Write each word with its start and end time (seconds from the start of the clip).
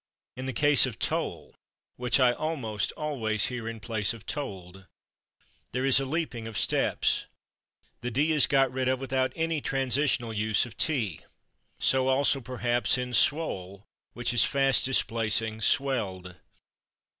In 0.35 0.47
the 0.47 0.51
case 0.51 0.87
of 0.87 0.97
/tole/, 0.97 1.53
which 1.95 2.19
I 2.19 2.31
almost 2.31 2.91
always 2.93 3.45
hear 3.45 3.69
in 3.69 3.79
place 3.79 4.15
of 4.15 4.25
/told/, 4.25 4.87
there 5.73 5.85
is 5.85 5.99
a 5.99 6.05
leaping 6.05 6.47
of 6.47 6.57
steps. 6.57 7.27
The 8.01 8.09
/d/ 8.09 8.29
is 8.31 8.47
got 8.47 8.71
rid 8.71 8.87
of 8.89 8.99
without 8.99 9.31
any 9.35 9.61
transitional 9.61 10.33
use 10.33 10.65
of 10.65 10.75
/t/. 10.75 11.21
So 11.77 12.07
also, 12.07 12.41
perhaps, 12.41 12.97
in 12.97 13.11
/swole/, 13.11 13.83
which 14.13 14.33
is 14.33 14.43
fast 14.43 14.85
displacing 14.85 15.59
/swelled 15.59 16.35